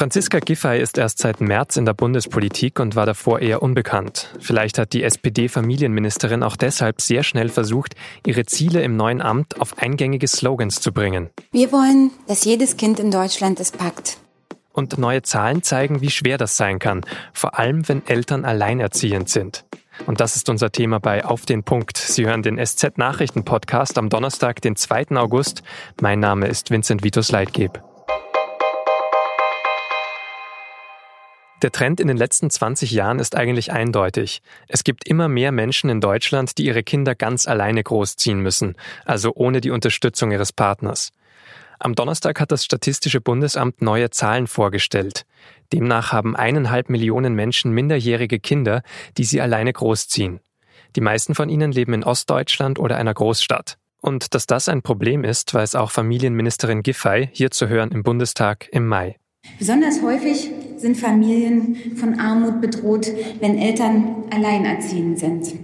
[0.00, 4.34] Franziska Giffey ist erst seit März in der Bundespolitik und war davor eher unbekannt.
[4.40, 9.76] Vielleicht hat die SPD-Familienministerin auch deshalb sehr schnell versucht, ihre Ziele im neuen Amt auf
[9.76, 11.28] eingängige Slogans zu bringen.
[11.52, 14.16] Wir wollen, dass jedes Kind in Deutschland es packt.
[14.72, 17.02] Und neue Zahlen zeigen, wie schwer das sein kann,
[17.34, 19.66] vor allem wenn Eltern alleinerziehend sind.
[20.06, 21.98] Und das ist unser Thema bei Auf den Punkt.
[21.98, 25.08] Sie hören den SZ-Nachrichten-Podcast am Donnerstag, den 2.
[25.18, 25.62] August.
[26.00, 27.82] Mein Name ist Vincent Vitus Leitgeb.
[31.62, 34.40] Der Trend in den letzten 20 Jahren ist eigentlich eindeutig.
[34.66, 39.32] Es gibt immer mehr Menschen in Deutschland, die ihre Kinder ganz alleine großziehen müssen, also
[39.34, 41.12] ohne die Unterstützung ihres Partners.
[41.78, 45.26] Am Donnerstag hat das Statistische Bundesamt neue Zahlen vorgestellt.
[45.72, 48.82] Demnach haben eineinhalb Millionen Menschen minderjährige Kinder,
[49.18, 50.40] die sie alleine großziehen.
[50.96, 53.76] Die meisten von ihnen leben in Ostdeutschland oder einer Großstadt.
[54.00, 58.68] Und dass das ein Problem ist, weiß auch Familienministerin Giffey hier zu hören im Bundestag
[58.72, 59.19] im Mai.
[59.58, 63.10] Besonders häufig sind Familien von Armut bedroht,
[63.40, 65.54] wenn Eltern alleinerziehend sind.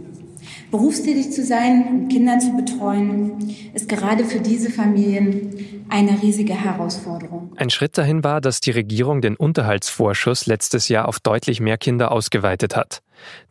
[0.70, 7.52] Berufstätig zu sein und Kinder zu betreuen, ist gerade für diese Familien eine riesige Herausforderung.
[7.56, 12.10] Ein Schritt dahin war, dass die Regierung den Unterhaltsvorschuss letztes Jahr auf deutlich mehr Kinder
[12.10, 13.02] ausgeweitet hat.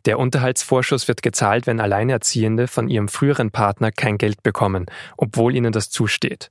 [0.04, 5.72] Der Unterhaltsvorschuss wird gezahlt, wenn Alleinerziehende von ihrem früheren Partner kein Geld bekommen, obwohl ihnen
[5.72, 6.50] das zusteht.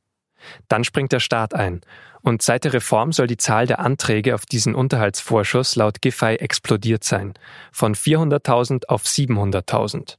[0.67, 1.81] Dann springt der Staat ein.
[2.25, 7.03] Und seit der Reform soll die Zahl der Anträge auf diesen Unterhaltsvorschuss laut Giffey explodiert
[7.03, 7.35] sein.
[7.71, 10.17] Von 400.000 auf 700.000.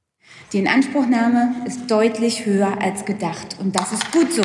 [0.53, 3.57] Die Inanspruchnahme ist deutlich höher als gedacht.
[3.59, 4.43] Und das ist gut so.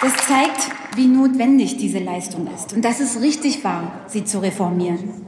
[0.00, 2.72] Das zeigt, wie notwendig diese Leistung ist.
[2.72, 5.24] Und dass es richtig war, sie zu reformieren.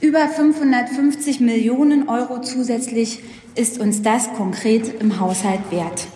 [0.00, 3.20] Über 550 Millionen Euro zusätzlich
[3.54, 6.06] ist uns das konkret im Haushalt wert.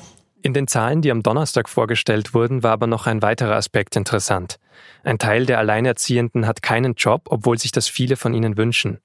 [0.44, 4.58] In den Zahlen, die am Donnerstag vorgestellt wurden, war aber noch ein weiterer Aspekt interessant.
[5.04, 8.98] Ein Teil der Alleinerziehenden hat keinen Job, obwohl sich das viele von ihnen wünschen.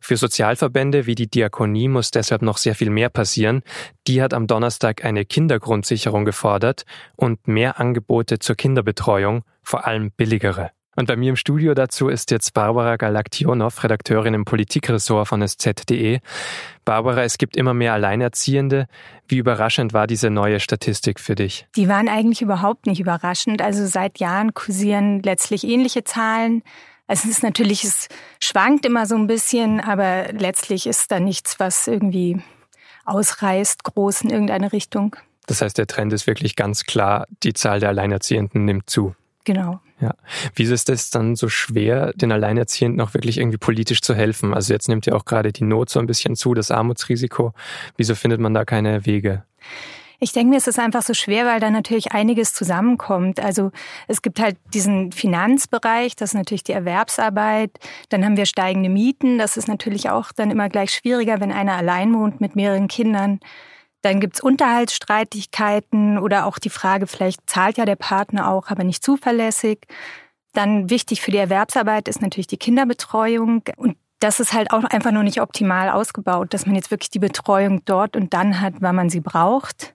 [0.00, 3.62] Für Sozialverbände wie die Diakonie muss deshalb noch sehr viel mehr passieren.
[4.06, 6.84] Die hat am Donnerstag eine Kindergrundsicherung gefordert
[7.16, 10.72] und mehr Angebote zur Kinderbetreuung, vor allem billigere.
[10.94, 16.20] Und bei mir im Studio dazu ist jetzt Barbara Galaktionov, Redakteurin im Politikressort von SZ.de.
[16.84, 18.86] Barbara, es gibt immer mehr Alleinerziehende.
[19.26, 21.66] Wie überraschend war diese neue Statistik für dich?
[21.76, 23.62] Die waren eigentlich überhaupt nicht überraschend.
[23.62, 26.62] Also seit Jahren kursieren letztlich ähnliche Zahlen.
[27.06, 28.08] Also es ist natürlich, es
[28.38, 32.42] schwankt immer so ein bisschen, aber letztlich ist da nichts, was irgendwie
[33.06, 35.16] ausreißt, groß in irgendeine Richtung.
[35.46, 39.14] Das heißt, der Trend ist wirklich ganz klar, die Zahl der Alleinerziehenden nimmt zu.
[39.44, 39.80] Genau.
[40.02, 40.14] Ja.
[40.56, 44.52] Wieso ist es dann so schwer, den Alleinerziehenden auch wirklich irgendwie politisch zu helfen?
[44.52, 47.52] Also jetzt nimmt ja auch gerade die Not so ein bisschen zu, das Armutsrisiko.
[47.96, 49.44] Wieso findet man da keine Wege?
[50.18, 53.38] Ich denke mir, es ist einfach so schwer, weil da natürlich einiges zusammenkommt.
[53.38, 53.70] Also
[54.08, 57.70] es gibt halt diesen Finanzbereich, das ist natürlich die Erwerbsarbeit.
[58.08, 59.38] Dann haben wir steigende Mieten.
[59.38, 63.38] Das ist natürlich auch dann immer gleich schwieriger, wenn einer allein wohnt mit mehreren Kindern.
[64.02, 69.04] Dann gibt's Unterhaltsstreitigkeiten oder auch die Frage, vielleicht zahlt ja der Partner auch, aber nicht
[69.04, 69.86] zuverlässig.
[70.52, 73.62] Dann wichtig für die Erwerbsarbeit ist natürlich die Kinderbetreuung.
[73.76, 77.18] Und das ist halt auch einfach nur nicht optimal ausgebaut, dass man jetzt wirklich die
[77.18, 79.94] Betreuung dort und dann hat, wann man sie braucht.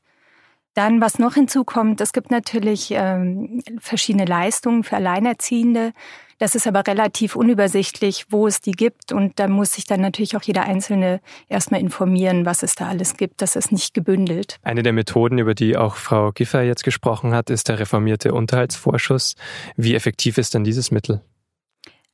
[0.77, 5.91] Dann, was noch hinzukommt, es gibt natürlich ähm, verschiedene Leistungen für Alleinerziehende.
[6.37, 9.11] Das ist aber relativ unübersichtlich, wo es die gibt.
[9.11, 13.17] Und da muss sich dann natürlich auch jeder Einzelne erstmal informieren, was es da alles
[13.17, 13.41] gibt.
[13.41, 14.59] Das ist nicht gebündelt.
[14.61, 19.33] Eine der Methoden, über die auch Frau Giffer jetzt gesprochen hat, ist der reformierte Unterhaltsvorschuss.
[19.77, 21.21] Wie effektiv ist denn dieses Mittel?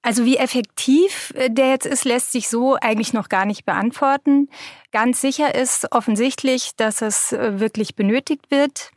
[0.04, 4.50] Also wie effektiv äh, der jetzt ist, lässt sich so eigentlich noch gar nicht beantworten.
[4.92, 8.92] Ganz sicher ist offensichtlich, dass es äh, wirklich benötigt wird.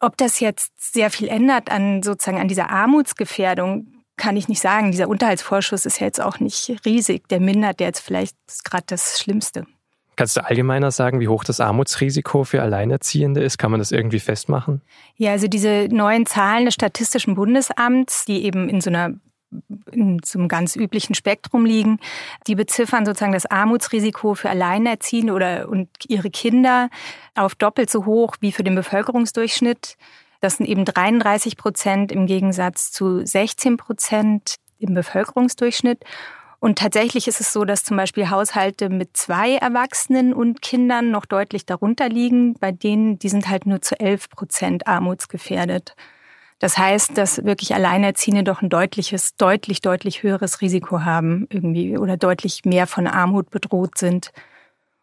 [0.00, 4.90] Ob das jetzt sehr viel ändert an sozusagen an dieser Armutsgefährdung, kann ich nicht sagen.
[4.90, 7.28] Dieser Unterhaltsvorschuss ist ja jetzt auch nicht riesig.
[7.28, 9.66] Der mindert jetzt vielleicht gerade das Schlimmste.
[10.16, 13.56] Kannst du allgemeiner sagen, wie hoch das Armutsrisiko für Alleinerziehende ist?
[13.56, 14.82] Kann man das irgendwie festmachen?
[15.16, 19.14] Ja, also diese neuen Zahlen des Statistischen Bundesamts, die eben in so einer
[19.90, 21.98] in einem ganz üblichen Spektrum liegen.
[22.46, 26.88] Die beziffern sozusagen das Armutsrisiko für Alleinerziehende oder und ihre Kinder
[27.34, 29.96] auf doppelt so hoch wie für den Bevölkerungsdurchschnitt.
[30.40, 36.04] Das sind eben 33 Prozent im Gegensatz zu 16 Prozent im Bevölkerungsdurchschnitt.
[36.60, 41.24] Und tatsächlich ist es so, dass zum Beispiel Haushalte mit zwei Erwachsenen und Kindern noch
[41.24, 42.54] deutlich darunter liegen.
[42.54, 45.94] Bei denen, die sind halt nur zu 11 Prozent armutsgefährdet.
[46.60, 52.18] Das heißt, dass wirklich Alleinerziehende doch ein deutliches, deutlich, deutlich höheres Risiko haben irgendwie oder
[52.18, 54.30] deutlich mehr von Armut bedroht sind.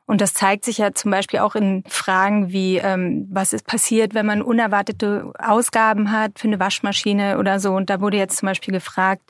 [0.06, 4.14] Und das zeigt sich ja zum Beispiel auch in Fragen wie, ähm, was ist passiert,
[4.14, 7.74] wenn man unerwartete Ausgaben hat für eine Waschmaschine oder so.
[7.74, 9.24] Und da wurde jetzt zum Beispiel gefragt,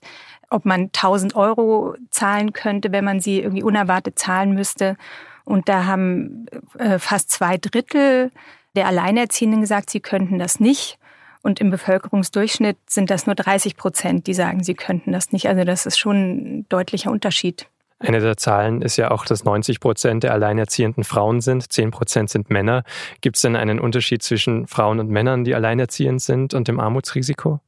[0.49, 4.97] ob man 1000 Euro zahlen könnte, wenn man sie irgendwie unerwartet zahlen müsste.
[5.45, 6.45] Und da haben
[6.77, 8.31] äh, fast zwei Drittel
[8.75, 10.99] der Alleinerziehenden gesagt, sie könnten das nicht.
[11.47, 15.47] Und im Bevölkerungsdurchschnitt sind das nur 30 Prozent, die sagen, sie könnten das nicht.
[15.47, 17.69] Also das ist schon ein deutlicher Unterschied.
[17.99, 22.29] Eine der Zahlen ist ja auch, dass 90 Prozent der alleinerziehenden Frauen sind, 10 Prozent
[22.29, 22.83] sind Männer.
[23.21, 27.61] Gibt es denn einen Unterschied zwischen Frauen und Männern, die alleinerziehend sind und dem Armutsrisiko?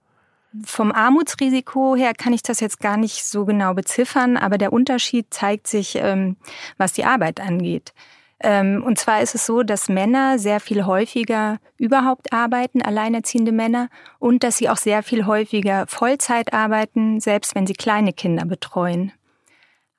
[0.65, 5.27] Vom Armutsrisiko her kann ich das jetzt gar nicht so genau beziffern, aber der Unterschied
[5.33, 6.35] zeigt sich, ähm,
[6.77, 7.93] was die Arbeit angeht.
[8.41, 13.89] Ähm, und zwar ist es so, dass Männer sehr viel häufiger überhaupt arbeiten, alleinerziehende Männer,
[14.17, 19.11] und dass sie auch sehr viel häufiger Vollzeit arbeiten, selbst wenn sie kleine Kinder betreuen.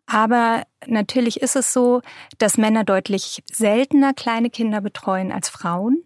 [0.06, 2.02] Aber natürlich ist es so,
[2.38, 6.02] dass Männer deutlich seltener kleine Kinder betreuen als Frauen.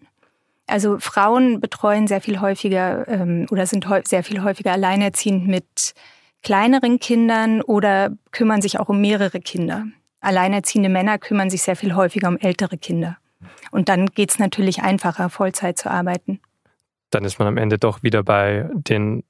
[0.67, 5.95] Also Frauen betreuen sehr viel häufiger ähm, oder sind sehr viel häufiger alleinerziehend mit
[6.43, 9.87] kleineren Kindern oder kümmern sich auch um mehrere Kinder.
[10.25, 13.19] Alleinerziehende Männer kümmern sich sehr viel häufiger um ältere Kinder.
[13.71, 16.41] Und dann geht es natürlich einfacher, Vollzeit zu arbeiten.
[17.11, 19.23] Dann ist man am Ende doch wieder bei den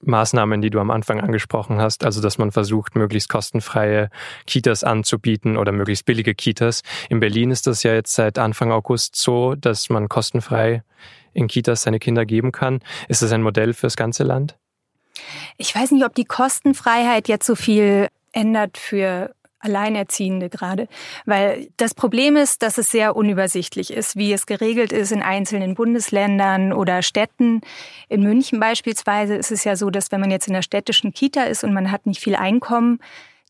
[0.00, 4.10] Maßnahmen, die du am Anfang angesprochen hast, also dass man versucht, möglichst kostenfreie
[4.46, 6.82] Kitas anzubieten oder möglichst billige Kitas.
[7.08, 10.82] In Berlin ist das ja jetzt seit Anfang August so, dass man kostenfrei
[11.32, 12.80] in Kitas seine Kinder geben kann.
[13.08, 14.56] Ist das ein Modell fürs ganze Land?
[15.56, 20.88] Ich weiß nicht, ob die Kostenfreiheit jetzt so viel ändert für Alleinerziehende gerade.
[21.26, 25.74] Weil das Problem ist, dass es sehr unübersichtlich ist, wie es geregelt ist in einzelnen
[25.74, 27.60] Bundesländern oder Städten.
[28.08, 31.44] In München beispielsweise ist es ja so, dass wenn man jetzt in der städtischen Kita
[31.44, 33.00] ist und man hat nicht viel Einkommen,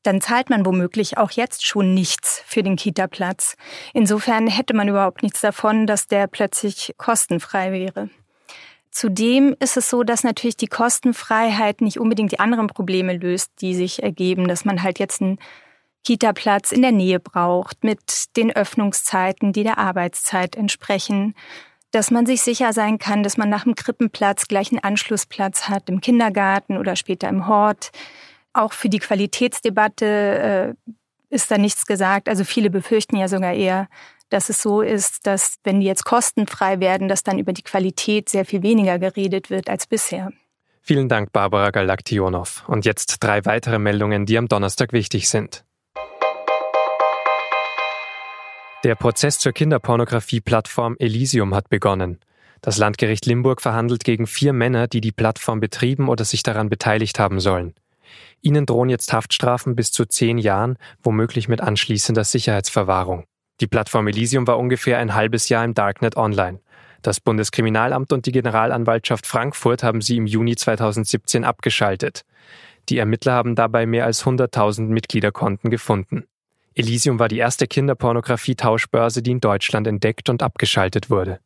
[0.02, 3.56] dann zahlt man womöglich auch jetzt schon nichts für den Kita-Platz.
[3.92, 8.08] Insofern hätte man überhaupt nichts davon, dass der plötzlich kostenfrei wäre.
[8.90, 13.74] Zudem ist es so, dass natürlich die Kostenfreiheit nicht unbedingt die anderen Probleme löst, die
[13.74, 15.38] sich ergeben, dass man halt jetzt ein
[16.04, 21.34] Kita-Platz in der Nähe braucht, mit den Öffnungszeiten, die der Arbeitszeit entsprechen,
[21.90, 25.88] dass man sich sicher sein kann, dass man nach dem Krippenplatz gleich einen Anschlussplatz hat
[25.88, 27.90] im Kindergarten oder später im Hort.
[28.52, 30.92] Auch für die Qualitätsdebatte äh,
[31.30, 32.28] ist da nichts gesagt.
[32.28, 33.88] Also viele befürchten ja sogar eher,
[34.30, 38.28] dass es so ist, dass wenn die jetzt kostenfrei werden, dass dann über die Qualität
[38.28, 40.30] sehr viel weniger geredet wird als bisher.
[40.82, 42.64] Vielen Dank, Barbara Galaktionov.
[42.66, 45.64] Und jetzt drei weitere Meldungen, die am Donnerstag wichtig sind.
[48.84, 52.20] Der Prozess zur Kinderpornografie-Plattform Elysium hat begonnen.
[52.60, 57.18] Das Landgericht Limburg verhandelt gegen vier Männer, die die Plattform betrieben oder sich daran beteiligt
[57.18, 57.74] haben sollen.
[58.40, 63.24] Ihnen drohen jetzt Haftstrafen bis zu zehn Jahren, womöglich mit anschließender Sicherheitsverwahrung.
[63.60, 66.60] Die Plattform Elysium war ungefähr ein halbes Jahr im Darknet online.
[67.02, 72.22] Das Bundeskriminalamt und die Generalanwaltschaft Frankfurt haben sie im Juni 2017 abgeschaltet.
[72.90, 76.28] Die Ermittler haben dabei mehr als 100.000 Mitgliederkonten gefunden.
[76.78, 81.40] Elysium war die erste Kinderpornografie-Tauschbörse, die in Deutschland entdeckt und abgeschaltet wurde.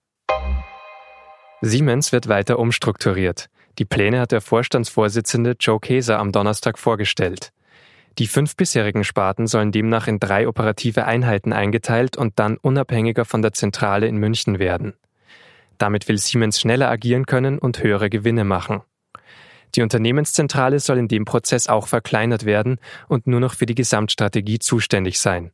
[1.63, 3.49] Siemens wird weiter umstrukturiert.
[3.79, 7.53] Die Pläne hat der Vorstandsvorsitzende Joe Keser am Donnerstag vorgestellt.
[8.19, 13.41] Die fünf bisherigen Sparten sollen demnach in drei operative Einheiten eingeteilt und dann unabhängiger von
[13.41, 14.93] der Zentrale in München werden.
[15.79, 18.83] Damit will Siemens schneller agieren können und höhere Gewinne machen.
[19.75, 24.59] Die Unternehmenszentrale soll in dem Prozess auch verkleinert werden und nur noch für die Gesamtstrategie
[24.59, 25.51] zuständig sein.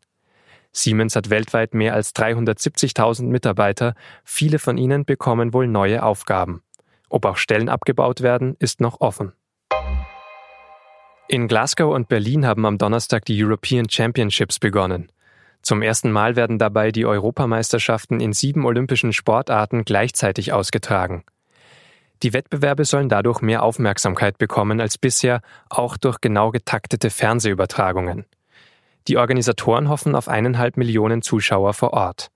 [0.72, 3.94] Siemens hat weltweit mehr als 370.000 Mitarbeiter,
[4.25, 6.62] viele von ihnen bekommen wohl neue Aufgaben.
[7.08, 9.32] Ob auch Stellen abgebaut werden, ist noch offen.
[11.28, 15.12] In Glasgow und Berlin haben am Donnerstag die European Championships begonnen.
[15.62, 21.25] Zum ersten Mal werden dabei die Europameisterschaften in sieben olympischen Sportarten gleichzeitig ausgetragen.
[22.22, 28.25] Die Wettbewerbe sollen dadurch mehr Aufmerksamkeit bekommen als bisher, auch durch genau getaktete Fernsehübertragungen.
[29.06, 32.30] Die Organisatoren hoffen auf eineinhalb Millionen Zuschauer vor Ort.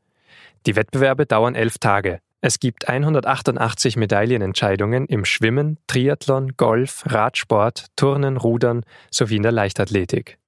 [0.66, 2.20] Die Wettbewerbe dauern elf Tage.
[2.40, 10.38] Es gibt 188 Medaillenentscheidungen im Schwimmen, Triathlon, Golf, Radsport, Turnen, Rudern sowie in der Leichtathletik.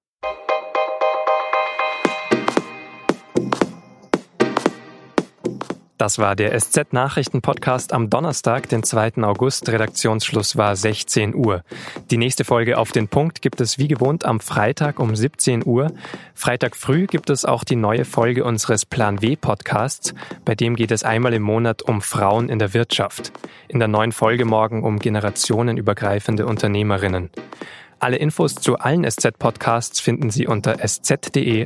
[5.97, 9.23] Das war der SZ-Nachrichten-Podcast am Donnerstag, den 2.
[9.23, 9.69] August.
[9.69, 11.63] Redaktionsschluss war 16 Uhr.
[12.11, 15.93] Die nächste Folge auf den Punkt gibt es wie gewohnt am Freitag um 17 Uhr.
[16.35, 20.15] Freitag früh gibt es auch die neue Folge unseres Plan W-Podcasts.
[20.45, 23.31] Bei dem geht es einmal im Monat um Frauen in der Wirtschaft.
[23.69, 27.31] In der neuen Folge morgen um generationenübergreifende Unternehmerinnen.
[28.01, 31.65] Alle Infos zu allen SZ-Podcasts finden Sie unter sz.de-podcast.